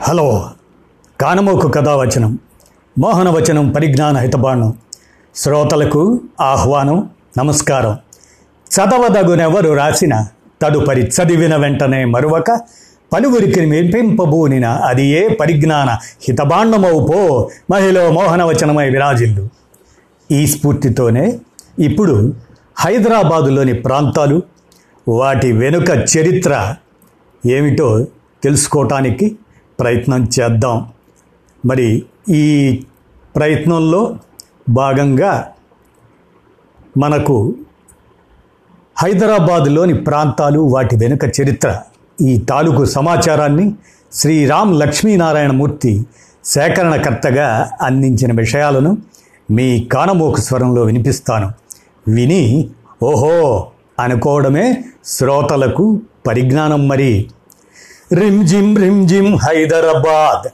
[0.00, 0.50] Hello.
[1.20, 2.38] కానమోకు కథావచనం
[2.98, 4.74] మోహనవచనం పరిజ్ఞాన హితబాణం.
[5.34, 7.98] శ్రోతలకు ఆహ్వానం నమస్కారం.
[8.74, 10.26] చదవదగునెవరు రాసిన
[10.62, 12.60] తదుపరి చదివిన వెంటనే మరువక
[13.12, 15.90] పలువురికి మెప్పింపబూనిన అది ఏ పరిజ్ఞాన
[16.28, 19.48] హితబాండమవు పో మహిళ మోహనవచనమై విరాజిల్లు.
[20.30, 21.38] ఈ స్ఫూర్తితోనే
[21.78, 22.34] ఇప్పుడు
[22.76, 24.42] హైదరాబాదులోని ప్రాంతాలు
[25.08, 26.74] వాటి వెనుక చరిత్ర
[27.46, 28.06] ఏమిటో
[28.42, 29.38] తెలుసుకోవటానికి
[29.80, 30.88] ప్రయత్నం చేద్దాం.
[31.66, 32.84] మరి ఈ
[33.36, 34.16] ప్రయత్నంలో
[34.68, 35.48] భాగంగా
[36.98, 37.54] మనకు
[38.98, 41.80] హైదరాబాదులోని ప్రాంతాలు వాటి వెనుక చరిత్ర
[42.20, 43.74] ఈ తాలూకు సమాచారాన్ని
[44.12, 46.06] శ్రీరామ్ లక్ష్మీనారాయణమూర్తి
[46.44, 48.98] సేకరణకర్తగా అందించిన విషయాలను
[49.50, 51.52] మీ కానమోకు స్వరంలో వినిపిస్తాను.
[52.08, 52.70] విని
[53.02, 53.66] ఓహో
[54.00, 57.30] అనుకోవడమే శ్రోతలకు పరిజ్ఞానం మరి.
[58.12, 60.48] రిమ్ జిమ్ రిమ్ జిమ్ హైదరాబాద్.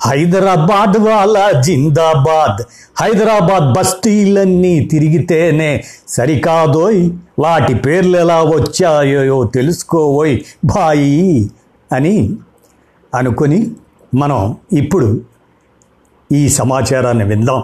[0.00, 2.62] హైదరాబాద్ వాళ్ళ జిందాబాద్.
[3.02, 7.10] హైదరాబాద్ బస్తీలన్నీ తిరిగితేనే సరికాదోయ్.
[7.38, 11.50] వాటి పేర్లు ఎలా వచ్చాయో తెలుసుకోవోయ్ బాయి
[11.92, 12.36] అని
[13.14, 13.70] అనుకొని
[14.14, 15.20] మనం ఇప్పుడు
[16.32, 17.62] ఈ సమాచారాన్ని విందాం.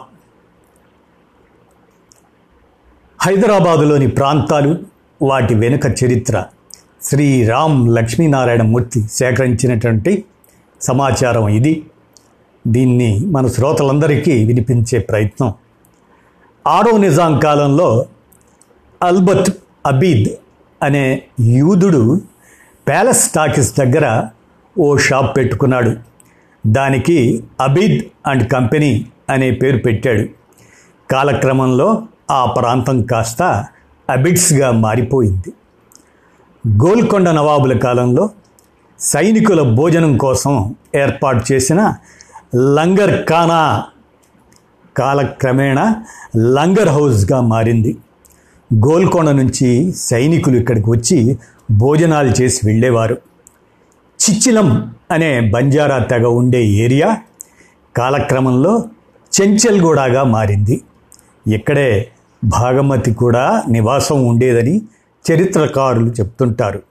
[3.21, 4.79] హైదరాబాదులోని ప్రాంతాలు
[5.23, 6.45] వాటి వెనుక చరిత్ర
[7.03, 10.25] శ్రీ రామ్ లక్ష్మీనారాయణ మూర్తి సేకరించినటువంటి
[10.81, 11.87] సమాచారం ఇది.
[12.67, 15.55] దీన్ని మన శ్రోతలందరికీ వినిపించే ప్రయత్నం.
[16.67, 18.07] ఆరో నిజాం కాలంలో
[19.03, 19.51] అల్బత్
[19.87, 20.29] అబీద్
[20.83, 22.21] అనే యూదుడు
[22.89, 24.27] ప్యాలెస్ టాకీస్ దగ్గర
[24.79, 25.97] ఓ షాప్ పెట్టుకున్నాడు.
[26.67, 30.29] దానికి అబీద్ అండ్ కంపెనీ అనే పేరు పెట్టాడు.
[31.11, 33.65] కాలక్రమంలో ఆ ప్రాంతం కాస్త
[34.11, 35.53] అబిడ్స్గా మారిపోయింది.
[36.67, 38.31] గోల్కొండ నవాబుల కాలంలో
[39.01, 41.95] సైనికుల భోజనం కోసం ఏర్పాటు చేసిన
[42.55, 43.85] లంగర్ ఖానా
[44.97, 45.97] కాలక్రమేణా
[46.37, 47.97] లంగర్ హౌస్గా మారింది.
[48.75, 51.39] గోల్కొండ నుంచి సైనికులు ఇక్కడికి వచ్చి
[51.71, 53.19] భోజనాలు చేసి వెళ్ళేవారు.
[54.21, 57.17] చిచ్చిలం అనే బంజారా తెగ ఉండే ఏరియా
[57.97, 58.85] కాలక్రమంలో
[59.33, 60.81] చెంచల్గూడగా మారింది.
[61.47, 62.09] ఇక్కడే
[62.45, 64.83] భాగమతి కూడా నివాసం ఉండేదని
[65.33, 66.83] చరిత్రకారులు చెప్తుంటారు.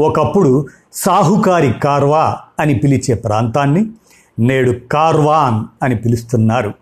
[0.00, 3.90] ఒకప్పుడు సాహుకారి కార్వా అని పిలిచే ప్రాంతాన్ని
[4.38, 6.72] నేడు కార్వాన్ అని పిలుస్తున్నారు.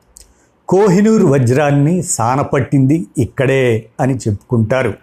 [0.68, 4.94] కోహినూర్ వజ్రాన్ని సానపట్టింది ఇక్కడే అని చెప్పుకుంటారు.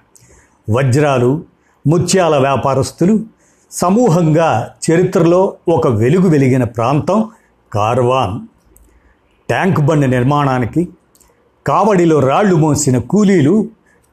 [0.70, 1.44] వజ్రాలు
[1.88, 3.20] ముత్యాల వ్యాపారస్తులు
[3.72, 7.30] సమూహంగా చరిత్రలో ఒక వెలుగు వెలిగిన ప్రాంతం
[7.74, 8.40] కార్వాన్.
[9.48, 10.90] ట్యాంక్ బండ్ నిర్మాణానికి
[11.68, 13.68] కావడిలో రాళ్ళు మోసిన కూలీలు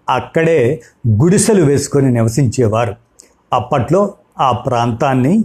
[0.08, 2.94] అక్కడే గుడిసెలు వేసుకొని నివసించేవారు.
[3.52, 5.44] అప్పట్లో ఆ ప్రాంతాన్ని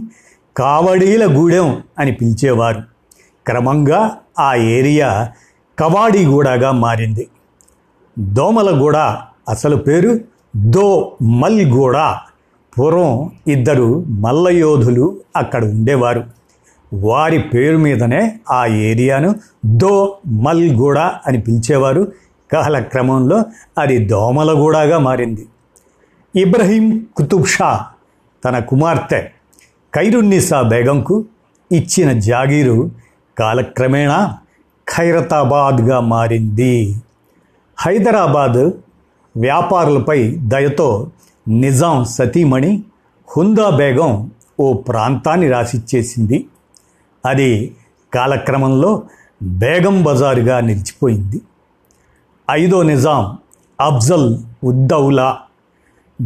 [0.56, 2.82] కావడీల గూడెం అని పిలిచేవారు.
[3.46, 5.28] క్రమంగా ఆ ఏరియా
[5.78, 7.28] కవాడిగూడగా మారింది.
[8.18, 8.96] దోమలగూడ
[9.48, 10.20] అసలు పేరు
[10.56, 11.96] దో మల్గూడ
[12.78, 16.24] పూర్వం ఇద్దరు మల్లయోధులు అక్కడ ఉండేవారు.
[16.94, 19.34] వారి పేరు మీదనే ఆ ఏరియాను
[19.66, 22.12] దో మల్గూడ అని పిలిచేవారు.
[22.52, 23.44] కాలక్రమంలో
[23.78, 25.46] అది దోమలగూడగా మారింది.
[26.36, 27.86] ఇబ్రహీం కుతుబ్ షా
[28.44, 29.28] తన కుమార్తె
[29.94, 31.24] ఖైరున్నిసా బేగంకు
[31.72, 32.90] ఇచ్చిన జాగీరు
[33.38, 34.38] కాలక్రమేణా
[34.88, 36.96] ఖైరతాబాద్గా మారింది.
[37.78, 38.70] హైదరాబాద్
[39.36, 41.10] వ్యాపారులపై దయతో
[41.48, 42.82] నిజాం సతీమణి
[43.36, 44.30] హుందా బేగం
[44.60, 46.46] ఓ ప్రాంతాన్ని రాసిచ్చేసింది.
[47.26, 47.76] అది
[48.14, 49.02] కాలక్రమంలో
[49.42, 51.40] బేగం బజారుగా నిలిచిపోయింది.
[52.50, 53.38] ఐదో నిజాం
[53.80, 55.38] అఫ్జల్ ఉద్దౌలా.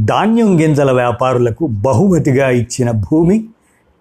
[0.04, 3.48] ధాన్యం గింజల వ్యాపారులకు బహుమతిగా ఇచ్చిన భూమి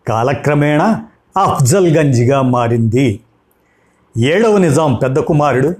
[0.08, 1.06] కాలక్రమేణా
[1.38, 3.20] అఫ్జల్గంజ్గా మారింది.
[4.18, 5.76] ఏడవ నిజాం పెద్ద కుమారుడు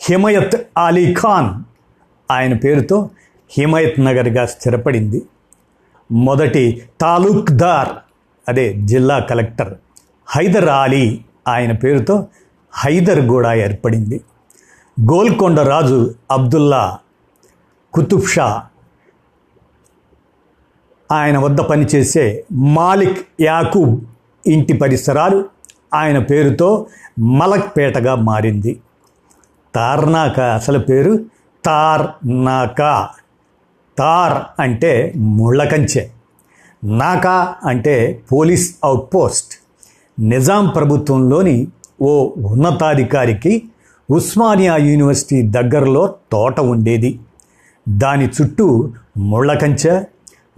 [0.00, 1.62] హిమయత్ అలీ ఖాన్.
[2.32, 3.10] ఆయన పేరుతో
[3.50, 5.22] హిమయత్ నగర్గా స్థిరపడింది.
[6.12, 7.88] మొదటి తాలూక్దార్
[8.48, 9.74] అదే జిల్లా కలెక్టర్
[10.26, 11.20] హైదర్ అలీ.
[11.48, 12.26] ఆయన పేరుతో
[12.72, 14.20] హైదర్ కూడా ఏర్పడింది.
[15.00, 16.98] గోల్కొండ రాజు అబ్దుల్లా
[17.92, 18.62] కుతుబ్ షా
[21.12, 24.00] ఆయన వద్ద పనిచేసే మాలిక్ యాకూబ్
[24.46, 25.44] ఇంటి పరిసరాలు
[25.94, 26.86] ఆయన పేరుతో
[27.18, 28.80] మలక్పేటగా మారింది.
[29.74, 31.24] తార్నాక అసలు పేరు
[31.64, 33.08] తార్నాకా.
[33.98, 36.10] తార్ అంటే ముళ్ళకంచె
[36.84, 39.54] నాకా అంటే పోలీస్ అవుట్పోస్ట్
[40.20, 41.68] నిజాం ప్రభుత్వంలోని
[42.02, 43.62] ఓ ఉన్నతాధికారికి
[44.10, 47.20] ఉస్మానియా యూనివర్సిటీ దగ్గరలో తోట ఉండేది.
[47.88, 50.04] దాని చుట్టూ ముళ్ళకంచె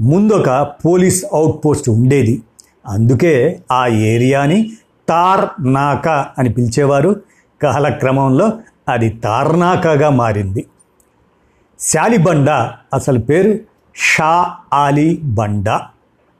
[0.01, 2.43] ముందొక పోలీస్ అవుట్పోస్ట్ ఉండేది.
[2.89, 4.73] అందుకే ఆ ఏరియాని
[5.09, 7.21] తార్ నాకా అని పిలిచేవారు.
[7.63, 8.53] కాలక్రమంలో
[8.89, 10.67] అది తార్నాకాగా మారింది.
[11.81, 12.51] శాలిబండ
[12.95, 13.59] అసలు పేరు
[13.97, 15.69] షా ఆలీ బండ.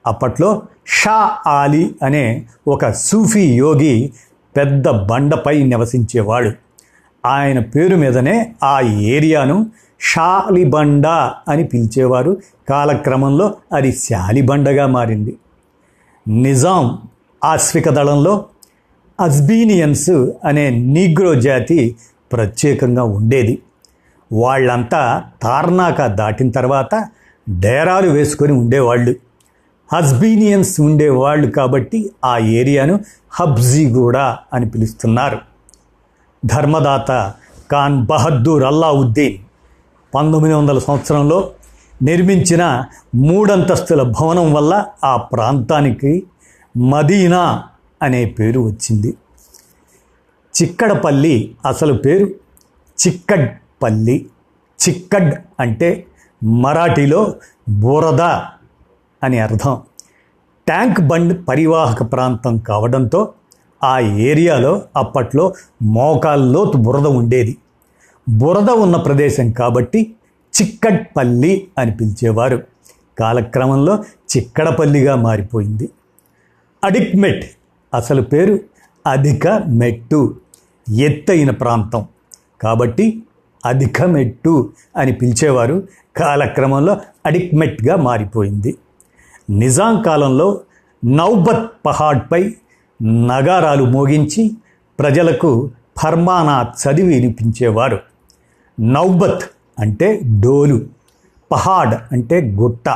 [0.07, 4.13] అప్పట్లో షా ఆలీ అనే ఒక సూఫీ యోగి
[4.57, 6.68] పెద్ద బండపై నివసించేవాడు.
[7.27, 9.67] ఆయన పేరు మీదనే ఆ ఏరియాను
[10.01, 11.07] షాలిబండ
[11.49, 12.37] అని పిలిచేవారు.
[12.69, 15.37] కాలక్రమంలో అది శాలిబండగా మారింది.
[16.29, 16.99] నిజాం
[17.45, 18.45] ఆశ్విక దళంలో
[19.21, 20.11] అజ్బీనియన్స్
[20.45, 21.97] అనే నీగ్రో జాతి
[22.33, 23.59] ప్రత్యేకంగా ఉండేది.
[24.33, 27.09] వాళ్ళంతా తార్నాక దాటిన తర్వాత
[27.61, 29.15] డేరాలు వేసుకొని ఉండేవాళ్ళు.
[29.93, 33.01] హస్బీనియన్స్ ఉండేవాళ్ళు కాబట్టి ఆ ఏరియాను
[33.31, 35.39] హబ్జీ కూడా అని పిలుస్తున్నారు.
[36.45, 37.33] ధర్మదాత
[37.73, 39.45] ఖాన్ బహద్దూర్ అల్లావుద్దీన్
[40.15, 41.51] పంతొమ్మిది వందల సంవత్సరంలో
[42.03, 46.27] నిర్మించిన మూడంతస్తుల భవనం వల్ల ఆ ప్రాంతానికి
[46.77, 47.65] మదీనా
[48.03, 49.15] అనే పేరు వచ్చింది.
[50.63, 52.27] చిక్కడపల్లి అసలు పేరు
[53.07, 54.27] చిక్కడ్పల్లి.
[54.89, 56.07] చిక్కడ్ అంటే
[56.45, 57.35] మరాఠీలో
[57.69, 58.21] బురద
[59.23, 59.83] అని అర్థం.
[60.67, 63.33] ట్యాంక్ బండ్ పరివాహక ప్రాంతం కావడంతో
[63.85, 67.57] ఆ ఏరియాలో అప్పట్లో మోకాల్లోతు బురద ఉండేది.
[68.29, 70.15] బురద ఉన్న ప్రదేశం కాబట్టి
[70.63, 72.63] చిక్కట్పల్లి అని పిలిచేవారు.
[73.19, 74.05] కాలక్రమంలో
[74.37, 75.89] చిక్కడపల్లిగా మారిపోయింది.
[76.85, 77.45] అడిక్మెట్
[77.95, 78.59] అసలు పేరు
[79.07, 80.37] అధిక మెట్టు
[80.97, 82.07] ఎత్తైన ప్రాంతం.
[82.61, 83.23] కాబట్టి
[83.67, 86.97] అధిక మెట్టు అని పిలిచేవారు కాలక్రమంలో
[87.27, 88.75] అడిక్మెట్గా మారిపోయింది.
[89.51, 90.61] నిజాం కాలంలో
[91.05, 92.55] నౌబత్ పహాడ్పై
[93.03, 94.57] నగారాలు మోగించి
[95.01, 98.01] ప్రజలకు ఫర్మానా చదివి వినిపించేవారు.
[98.81, 99.43] నౌబత్
[99.79, 100.87] అంటే డోలు
[101.53, 102.89] పహాడ్ అంటే గుట్ట.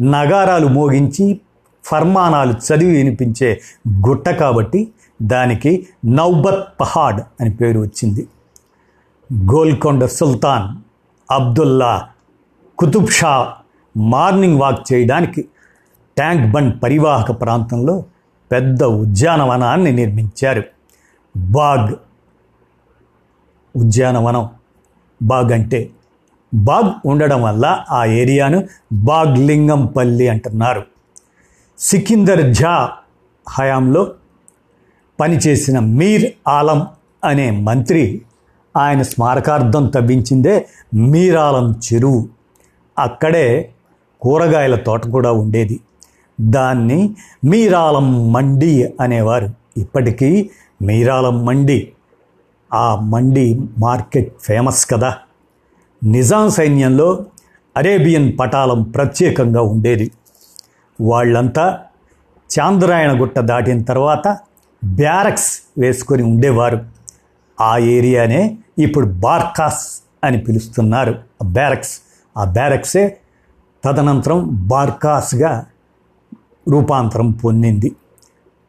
[0.00, 1.40] నగారాలు మోగించి
[1.84, 3.60] ఫర్మానాలు చదివి వినిపించే
[4.06, 4.92] గుట్ట కాబట్టి
[5.22, 8.28] దానికి నౌబత్ పహాడ్ అని పేరు వచ్చింది.
[9.34, 10.76] గోల్కొండ సుల్తాన్
[11.32, 12.08] అబ్దుల్లా
[12.78, 13.54] కుతుబ్ షా
[13.96, 15.42] మార్నింగ్ వాక్ చేయడానికి
[16.16, 18.04] ట్యాంక్ బండ్ పరివాహక ప్రాంతంలో
[18.52, 20.62] పెద్ద ఉద్యానవనాన్ని నిర్మించారు.
[21.36, 21.94] బాగ్
[23.76, 24.50] ఉద్యానవనం.
[25.22, 25.90] బాగ్ అంటే
[26.54, 30.84] బాగ్ ఉండడం వల్ల ఆ ఏరియాను బాగ్ లింగంపల్లి అంటున్నారు.
[31.78, 32.92] సికిందర్ ఝా
[33.48, 34.12] హయాంలో
[35.20, 36.86] పనిచేసిన మీర్ ఆలం
[37.24, 38.22] అనే మంత్రి
[38.76, 42.28] ఆయన స్మారకార్థం తవ్వించిందే మీరాలం చెరువు.
[42.98, 43.72] అక్కడే
[44.20, 45.80] కూరగాయల తోట కూడా ఉండేది.
[46.40, 49.48] దాన్ని మీరాలం మండి అనేవారు.
[49.76, 50.50] ఇప్పటికీ
[50.82, 51.92] మీరాలం మండి
[52.74, 55.16] ఆ మండి మార్కెట్ ఫేమస్ కదా.
[56.04, 57.24] నిజాం సైన్యంలో
[57.76, 60.10] అరేబియన్ పటాలం ప్రత్యేకంగా ఉండేది.
[61.00, 61.80] వాళ్ళంతా
[62.58, 64.38] చాంద్రాయణ గుట్ట దాటిన తర్వాత
[64.84, 66.84] బ్యారక్స్ వేసుకొని ఉండేవారు.
[67.60, 71.18] ఆ ఏరియానే ఇప్పుడు బార్కాస్ అని పిలుస్తున్నారు.
[71.44, 72.00] బ్యారక్స్.
[72.38, 73.16] ఆ బ్యారక్సే
[73.84, 75.66] తదనంతరం బార్కాస్గా
[76.68, 77.96] రూపాంతరం పొందింది.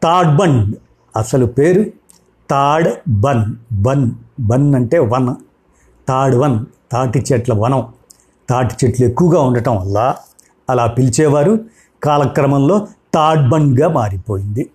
[0.03, 0.75] తాడ్బండ్
[1.17, 1.85] అసలు పేరు?
[2.49, 3.45] తాడ్ బన్.
[3.71, 5.35] బన్ బన్ అంటే వన్.
[6.07, 7.87] తాడ్ వన్ తాటి చెట్ల వనం.
[8.49, 10.15] తాటి చెట్లు ఎక్కువగా ఉండటం వల్ల
[10.69, 11.59] అలా పిలిచేవారు
[12.03, 14.69] కాలక్రమంలో తాడ్బండ్గా మారిపోయింది.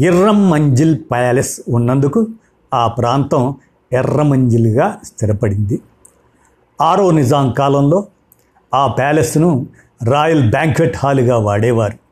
[0.00, 2.26] ఎర్రం మంజిల్ ప్యాలెస్ ఉన్నందుకు
[2.74, 3.56] ఆ ప్రాంతం
[3.92, 5.80] ఎర్రమంజిల్గా స్థిరపడింది.
[6.80, 8.06] ఆరో నిజాం కాలంలో
[8.74, 9.66] ఆ ప్యాలెస్ను
[10.04, 12.07] రాయల్ బ్యాంక్వెట్ హాల్గా వాడేవారు.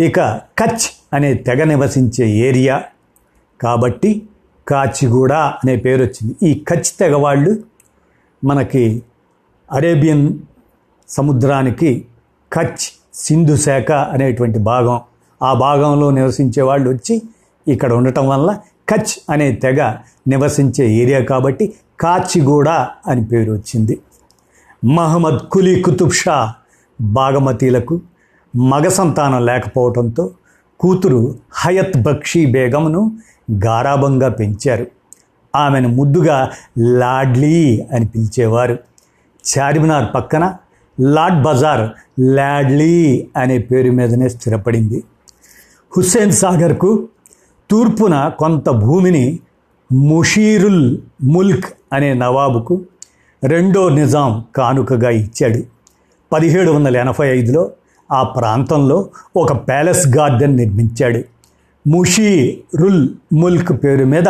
[0.00, 0.20] ఇక
[0.58, 2.76] కచ్ అనే తెగ నివసించే ఏరియా.
[3.60, 4.10] కాబట్టి
[4.68, 7.52] కాచిగూడ అనే పేరు వచ్చింది ఈ కచ్ తెగ వాళ్ళు
[8.44, 9.02] మనకి
[9.72, 10.24] అరేబియన్
[11.08, 11.90] సముద్రానికి
[12.52, 15.00] కచ్ సింధు శాఖ అనేటువంటి భాగం.
[15.42, 17.22] ఆ భాగంలో నివసించే వాళ్ళు వచ్చి
[17.68, 19.80] ఇక్కడ ఉండటం వల్ల కచ్ అనే తెగ
[20.28, 22.68] నివసించే ఏరియా కాబట్టి కాచిగూడ
[23.06, 24.00] అని పేరు వచ్చింది
[24.84, 26.54] మహమ్మద్ కులీ కుతుబ్ షా
[27.00, 28.00] బాగమతీలకు
[28.56, 30.30] మగ సంతానం లేకపోవడంతో
[30.80, 33.12] కూతురు హయత్ బక్షీ బేగంను
[33.64, 34.86] గారాబంగా పెంచారు.
[35.56, 38.78] ఆమెను ముద్దుగా లాడ్లీ అని పిలిచేవారు.
[39.58, 40.54] చార్మినార్ పక్కన
[41.00, 41.90] లాడ్ బజార్
[42.20, 45.04] లాడ్లీ అనే పేరు మీదనే స్థిరపడింది.
[45.96, 47.08] హుస్సేన్ సాగర్కు
[47.70, 49.38] తూర్పున కొంత భూమిని
[49.92, 52.80] ముషీరుల్ ముల్క్ అనే నవాబుకు
[53.44, 55.62] రెండో నిజాం కానుకగా ఇచ్చాడు.
[56.32, 57.70] పదిహేడు వందల ఎనభై ఐదులో
[58.12, 61.22] ఆ ప్రాంతంలో ఒక ప్యాలెస్ గార్డెన్ నిర్మించాడు.
[61.88, 64.28] ముషీరుల్ ముల్క్ పేరు మీద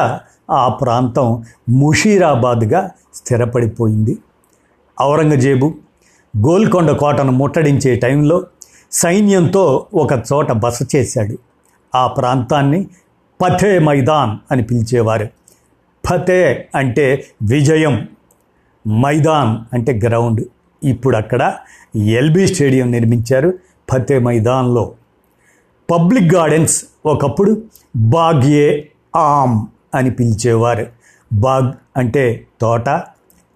[0.50, 4.18] ఆ ప్రాంతం ముషీరాబాద్గా స్థిరపడిపోయింది.
[5.02, 5.74] ఔరంగజేబు
[6.38, 8.46] గోల్కొండ కోటను ముట్టడించే టైంలో
[8.92, 11.38] సైన్యంతో ఒక చోట బస చేశాడు.
[11.94, 12.86] ఆ ప్రాంతాన్ని
[13.40, 15.28] ఫతే మైదాన్ అని పిలిచేవారు.
[16.08, 18.08] ఫతే అంటే విజయం
[18.88, 20.44] మైదాన్ అంటే గ్రౌండ్.
[20.84, 21.54] ఇప్పుడు అక్కడ
[21.96, 23.54] ఎల్బీ స్టేడియం నిర్మించారు.
[23.92, 24.92] ఫతే మైదాన్లో.
[25.90, 27.62] పబ్లిక్ గార్డెన్స్ ఒకప్పుడు
[27.96, 28.82] బాగ్ ఏ
[29.16, 30.86] ఆమ్ అని పిలిచేవారు.
[31.32, 32.88] బాగ్ అంటే తోట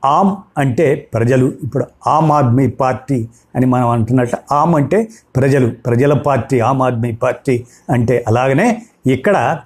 [0.05, 1.53] ఆమ్ అంటే ప్రజలు.
[1.63, 5.67] ఇప్పుడు ఆమ్ ఆద్మీ పార్టీ అని మనం అంటున్నట్టు ఆమ్ అంటే ప్రజలు.
[5.87, 9.59] ప్రజల పార్టీ ఆమ్ ఆద్మీ పార్టీ అంటే అలాగనే ఇక్కడ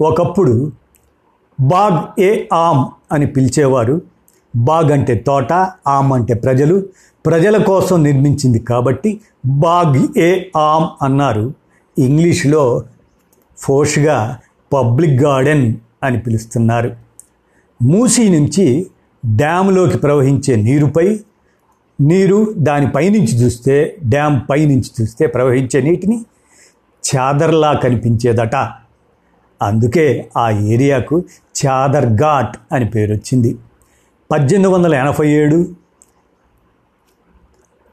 [0.00, 0.72] ఒకప్పుడు
[1.60, 4.00] బాగ్ ఏ ఆమ్ అని పిలిచేవారు.
[4.56, 5.52] బాగ్ అంటే తోట
[5.86, 6.82] ఆమ్ అంటే ప్రజలు.
[7.26, 11.54] ప్రజల కోసం నిర్మించింది కాబట్టి బాగ్ ఏ ఆమ్ అన్నారు.
[11.98, 12.82] ఇంగ్లీష్లో
[13.58, 14.38] ఫోర్ష్గా
[14.72, 16.96] పబ్లిక్ గార్డెన్ అని పిలుస్తున్నారు.
[17.82, 18.86] మూసీ నుంచి
[19.26, 21.20] డ్యామ్లోకి ప్రవహించే నీరుపై
[22.00, 26.24] నీరు దాని పైనుంచి చూస్తే డ్యామ్ పైనుంచి చూస్తే ప్రవహించే నీటిని
[27.16, 28.56] చాదర్లా కనిపించేదట.
[29.62, 31.24] అందుకే ఆ ఏరియాకు
[31.66, 33.56] చాదర్ ఘాట్ అని పేరు వచ్చింది
[34.30, 35.85] పద్దెనిమిది వందల ఎనభై ఏడు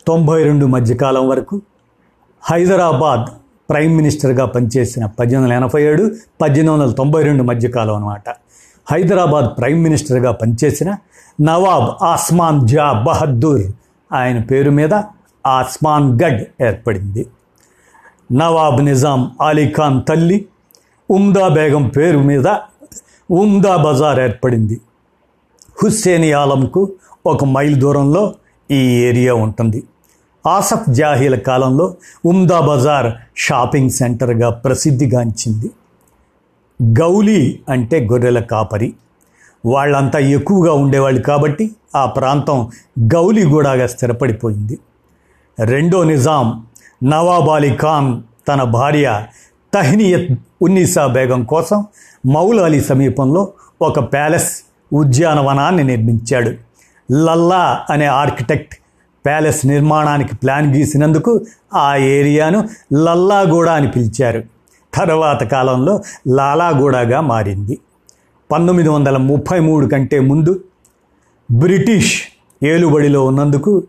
[0.07, 1.61] తొంభై రెండు మధ్యకాలం వరకు
[2.43, 3.25] హైదరాబాద్
[3.69, 6.03] ప్రైమ్ మినిస్టర్గా పనిచేసిన పద్దెనిమిది వందల ఎనభై ఏడు
[6.41, 8.29] పద్దెనిమిది వందల తొంభై రెండు మధ్యకాలం అనమాట
[8.89, 10.89] హైదరాబాద్ ప్రైమ్ మినిస్టర్గా పనిచేసిన
[11.41, 13.63] నవాబ్ ఆస్మాన్ జా బహద్దూర్
[14.13, 14.93] ఆయన పేరు మీద
[15.45, 17.27] ఆస్మాన్ గఢ్ ఏర్పడింది.
[18.31, 20.45] నవాబ్ నిజాం అలీఖాన్ తల్లి
[21.09, 22.47] ఉమ్దా బేగం పేరు మీద
[23.31, 24.81] ఉమ్దా బజార్ ఏర్పడింది.
[25.83, 26.91] హుస్సేని ఆలంకు
[27.25, 28.33] ఒక మైల్ దూరంలో
[28.71, 29.83] ఈ ఏరియా ఉంటుంది.
[30.47, 31.95] ఆసఫ్ జాహీల కాలంలో
[32.25, 35.71] ఉమ్దా బజార్ షాపింగ్ సెంటర్గా ప్రసిద్ధిగాంచింది.
[36.99, 38.93] గౌలీ అంటే గొర్రెల కాపరి.
[39.65, 44.79] వాళ్ళంతా ఎక్కువగా ఉండేవాళ్ళు కాబట్టి ఆ ప్రాంతం గౌలీగూడగా స్థిరపడిపోయింది.
[45.59, 46.65] రెండో నిజాం
[47.03, 49.23] నవాబ్ అలీ ఖాన్ తన భార్య
[49.73, 51.85] తహ్నియత్ ఉన్నీసా బేగం కోసం
[52.25, 54.61] మౌలాలి అలీ సమీపంలో ఒక ప్యాలెస్
[54.93, 56.49] ఉద్యానవనాన్ని నిర్మించాడు.
[57.13, 58.75] లల్లా అనే ఆర్కిటెక్ట్
[59.25, 64.43] ప్యాలెస్ నిర్మాణానికి ప్లాన్ గీసినందుకు ఆ ఏరియాను లల్లాగూడ అని పిలిచారు.
[64.93, 67.77] తర్వాత కాలంలో లాలాగూడగా మారింది.
[68.51, 70.63] పంతొమ్మిది వందల ముప్పై మూడు కంటే ముందు
[71.51, 72.21] బ్రిటిష్
[72.63, 73.83] ఏలుబడిలో ఉన్నందుకు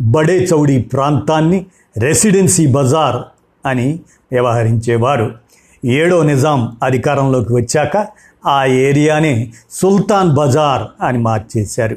[0.00, 1.66] బడే చౌడి ప్రాంతాన్ని
[1.98, 3.16] రెసిడెన్సీ బజార్
[3.66, 4.00] అని
[4.32, 5.34] వ్యవహరించేవారు.
[5.84, 8.06] ఏడో నిజాం అధికారంలోకి వచ్చాక
[8.46, 11.96] ఆ ఏరియాని సుల్తాన్ బజార్ అని మార్చేశారు.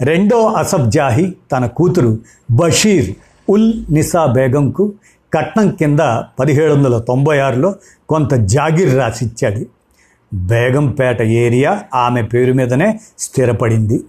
[0.00, 2.18] రెండో అసఫ్ జాహీ తన కూతురు
[2.50, 3.14] బషీర్
[3.48, 4.92] ఉల్ నిసా బేగంకు
[5.34, 6.00] కట్నం కింద
[6.38, 7.74] పదిహేడు వందల తొంభై ఆరులో
[8.08, 9.66] కొంత జాగిర్ రాసిచ్చాడు
[10.34, 14.04] బేగంపేట ఏరియా ఆమె పేరు మీదనే స్థిరపడింది.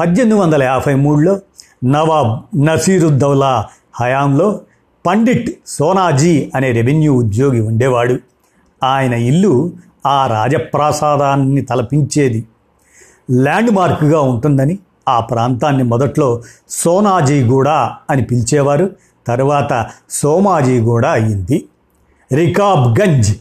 [0.00, 1.40] పద్దెనిమిది వందల యాభై మూడులో
[1.84, 3.66] నవాబ్ నసీరుద్దౌలా
[4.00, 4.60] హయాంలో
[5.06, 8.18] పండిట్ సోనాజీ అనే రెవెన్యూ ఉద్యోగి ఉండేవాడు.
[8.82, 9.72] ఆయన ఇల్లు
[10.06, 12.44] ఆ రాజప్రాసాదాన్ని తలపించేది.
[13.30, 17.68] ల్యాండ్ మార్క్గా ఉంటుందని ఆ ప్రాంతాన్ని మొదట్లో సోనాజీగూడ
[18.10, 18.90] అని పిలిచేవారు.
[19.26, 21.64] తర్వాత సోమాజీగూడ అయింది
[22.34, 23.36] రికాబ్గంజ్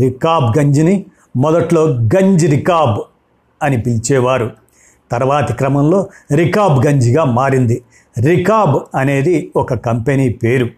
[0.00, 1.04] రికాబ్గంజ్ని
[1.36, 2.98] మొదట్లో గంజ్ రికాబ్
[3.62, 4.50] అని పిలిచేవారు.
[5.12, 7.82] తర్వాతి క్రమంలో రికాబ్గంజ్గా మారింది.
[8.18, 10.68] రికాబ్ అనేది ఒక కంపెనీ పేరు.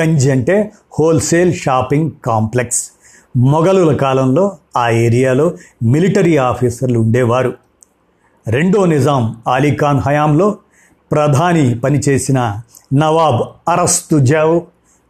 [0.00, 2.90] గంజ్ అంటే హోల్సేల్ షాపింగ్ కాంప్లెక్స్.
[3.36, 7.63] మొఘలుల కాలంలో ఆ ఏరియాలో మిలిటరీ ఆఫీసర్లు ఉండేవారు.
[8.48, 10.58] రెండో నిజాం అలీఖాన్ హయాంలో
[11.12, 12.60] ప్రధాని పనిచేసిన
[12.94, 14.60] నవాబ్ అరస్తుజావ్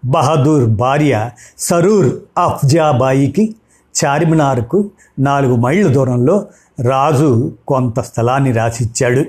[0.04, 3.54] బహదూర్ భార్య సరూర్ అఫ్జాబాయికి
[3.94, 6.46] చార్మినార్కు నాలుగు మైళ్ళ దూరంలో
[6.80, 9.24] రాజు కొంత స్థలాన్ని రాసిచ్చాడు.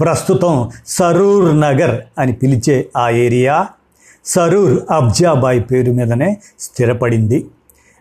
[0.00, 3.66] ప్రస్తుతం సరూర్ నగర్ అని పిలిచే ఆ ఏరియా
[4.26, 7.46] సరూర్ అఫ్జాబాయి పేరు మీదనే స్థిరపడింది.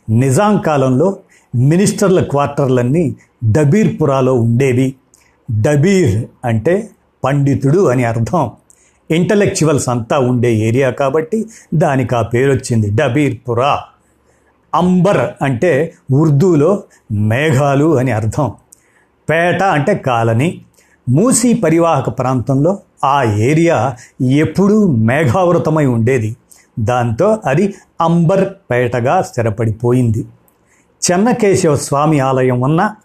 [0.10, 1.18] నిజాం కాలంలో
[1.56, 3.16] మినిస్టర్ల క్వార్టర్లన్నీ
[3.52, 4.96] డబీర్పురాలో ఉండేవి.
[5.52, 6.90] డబీర్ అంటే
[7.24, 8.52] పండితుడు అని అర్థం.
[9.12, 12.92] ఇంటలెక్చువల్స్ అంతా ఉండే ఏరియా కాబట్టి దానికి ఆ పేరు వచ్చింది.
[12.92, 13.84] డబీర్పురా.
[14.76, 18.52] అంబర్ అంటే ఉర్దూలో మేఘాలు అని అర్థం.
[19.30, 20.62] పేట అంటే కాలనీ.
[21.10, 26.36] మూసీ పరివాహక ప్రాంతంలో ఆ ఏరియా ఎప్పుడూ మేఘావృతమై ఉండేది.
[26.80, 30.26] దాంతో అది అంబర్ పేటగా స్థిరపడిపోయింది.
[31.12, 32.96] చెన్నకేశవ స్వామి ఆలయం ఉన్న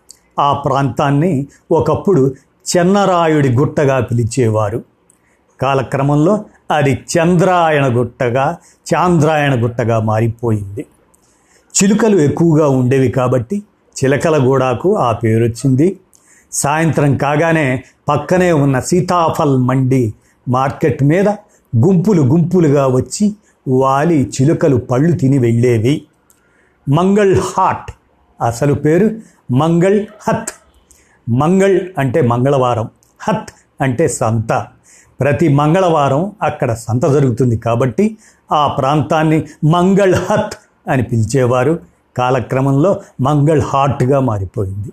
[0.41, 1.33] ఆ ప్రాంతాన్ని
[1.73, 2.35] ఒకప్పుడు
[2.71, 4.85] చెన్నరాయుడి గుట్టగా పిలిచేవారు.
[5.61, 8.57] కాలక్రమంలో అది చంద్రాయణ గుట్టగా
[8.91, 10.87] చాంద్రాయణ గుట్టగా మారిపోయింది.
[11.77, 13.63] చిలుకలు ఎక్కువగా ఉండేవి కాబట్టి
[13.99, 15.99] చిలకల గూడాకు ఆ పేరు వచ్చింది
[16.53, 20.15] సాయంత్రం కాగానే పక్కనే ఉన్న సీతాఫల్ మండి
[20.49, 21.29] మార్కెట్ మీద
[21.87, 23.35] గుంపులు గుంపులుగా వచ్చి
[23.69, 26.03] వాలి చిలుకలు పళ్ళు తిని వెళ్ళేవి.
[26.89, 27.91] మంగళ్ హాట్
[28.47, 29.11] అసలు పేరు
[29.51, 30.49] మంగళ్ హత్.
[31.29, 32.89] మంగళ్ అంటే మంగళవారం
[33.21, 33.49] హత్
[33.81, 34.67] అంటే సంత.
[35.21, 38.17] ప్రతి మంగళవారం అక్కడ సంత జరుగుతుంది కాబట్టి
[38.53, 40.53] ఆ ప్రాంతాన్ని మంగళ్ హత్
[40.91, 41.81] అని పిలిచేవారు.
[42.17, 44.93] కాలక్రమంలో మంగళ్ హాట్గా మారిపోయింది.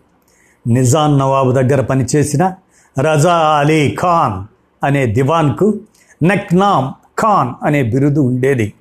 [0.67, 2.53] నిజాం నవాబు దగ్గర పనిచేసిన
[2.99, 4.45] రజా అలీ ఖాన్
[4.85, 5.79] అనే దివాన్కు
[6.23, 8.73] నక్నామ్ ఖాన్ అనే బిరుదు ఉండేది.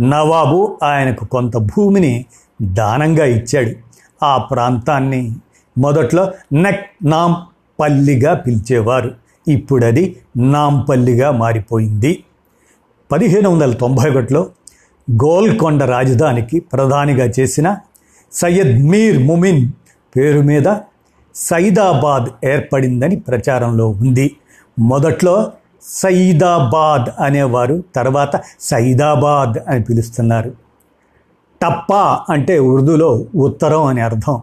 [0.00, 2.24] నవాబు ఆయనకు కొంత భూమిని
[2.62, 3.85] దానంగా ఇచ్చాడు.
[4.22, 5.32] ఆ ప్రాంతాన్ని
[5.78, 7.34] మొదట్లో నక్ నామ్
[7.80, 9.14] పల్లిగా పిలిచేవారు.
[9.48, 12.24] ఇప్పుడు అది నాంపల్లిగా మారిపోయింది.
[13.12, 14.46] పదిహేను వందల తొంభై ఒకటిలో
[15.10, 17.76] గోల్కొండ రాజధానికి ప్రధానిగా చేసిన
[18.32, 19.72] సయ్యద్ మీర్ ముమిన్
[20.16, 20.74] పేరు మీద
[21.34, 24.36] సైదాబాద్ ఏర్పడిందని ప్రచారంలో ఉంది.
[24.78, 30.65] మొదట్లో సైదాబాద్ అనేవారు తర్వాత సైదాబాద్ అని పిలుస్తున్నారు.
[31.66, 34.40] టప్పా అంటే ఉర్దూలో ఉత్తరం అని అర్థం.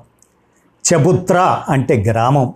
[0.83, 2.53] చబుత్రా అంటే గ్రామం.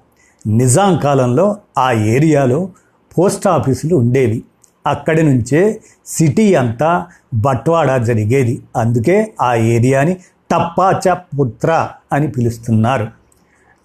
[0.47, 2.69] నిజాం కాలంలో ఆ ఏరియాలో
[3.17, 4.43] పోస్ట్ ఆఫీసులు ఉండేవి.
[4.87, 8.63] అక్కడి నుంచే సిటీ అంతా బట్వాడా జరిగేది.
[8.75, 10.13] అందుకే ఆ ఏరియాని
[10.51, 13.07] టప్పాచ పుత్ర అని పిలుస్తున్నారు.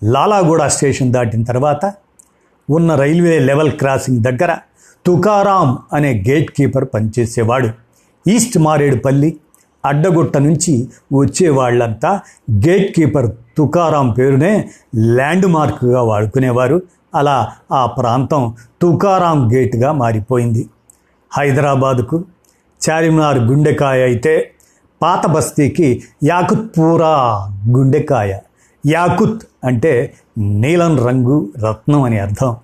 [0.04, 1.94] లాలాగూడ స్టేషన్ దాటిన తర్వాత
[2.70, 4.56] ఉన్న రైల్వే లెవెల్ క్రాసింగ్ దగ్గర
[5.06, 7.68] తుకారాం అనే గేట్ కీపర్ పనిచేసేవాడు.
[8.28, 9.36] ఈస్ట్ మారేడుపల్లి
[9.84, 12.20] అడ్డగుట్ట నుంచి వచ్చే వాళ్ళంతా
[12.50, 16.82] గేట్ కీపర్ తుకారాం పేరునే ల్యాండ్ మార్క్గా వాడుకునేవారు.
[17.14, 20.68] అలా ఆ ప్రాంతం తుకారాం గేట్గా మారిపోయింది.
[21.32, 22.24] హైదరాబాదుకు
[22.90, 24.50] చార్మినార్ గుండెకాయ అయితే
[25.02, 27.16] పాత బస్తీకి యాకుత్పూరా
[27.70, 28.38] గుండెకాయ.
[28.86, 32.56] యాకుత్ అంటే నీలం రంగు రత్నం అని అర్థం.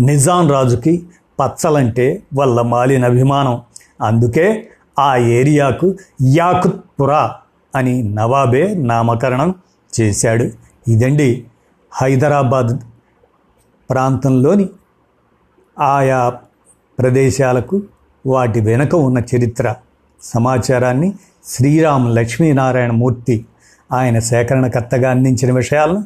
[0.00, 1.02] నిజాం రాజుకి
[1.40, 3.60] పచ్చలంటే వల్ల మాలిన అభిమానం.
[4.02, 7.34] అందుకే ఆ ఏరియాకు యాకుత్పురా
[7.74, 9.54] అని నవాబే నామకరణం
[10.00, 10.50] చేశాడు.
[10.90, 11.44] ఇదండి
[11.92, 12.78] హైదరాబాద్
[13.90, 14.68] ప్రాంతంలోని
[15.78, 16.32] ఆయా
[16.98, 17.82] ప్రదేశాలకు
[18.26, 19.74] వాటి వెనుక ఉన్న చరిత్ర
[20.22, 23.46] సమాచారాన్ని శ్రీరామ్ లక్ష్మీనారాయణ మూర్తి
[23.92, 26.04] ఆయన సేకరణకర్తగా అందించిన విషయాలను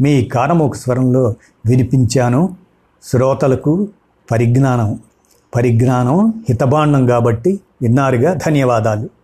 [0.00, 1.34] మీ కారమోక స్వరంలో
[1.66, 2.56] వినిపించాను.
[3.02, 3.88] శ్రోతలకు
[4.30, 5.00] పరిజ్ఞానం.
[5.54, 9.19] పరిజ్ఞానం హితబాండం కాబట్టి విన్నారుగా ధన్యవాదాలు.